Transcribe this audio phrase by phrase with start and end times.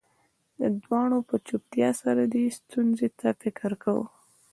[0.83, 4.07] دواړو په چوپتیا سره دې ستونزې ته فکر کاوه